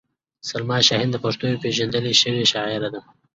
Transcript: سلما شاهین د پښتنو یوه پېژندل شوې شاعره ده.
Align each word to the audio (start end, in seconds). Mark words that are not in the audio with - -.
سلما 0.49 0.77
شاهین 0.87 1.09
د 1.11 1.17
پښتنو 1.23 1.47
یوه 1.51 1.61
پېژندل 1.63 2.03
شوې 2.21 2.43
شاعره 2.53 2.89
ده. 2.93 3.01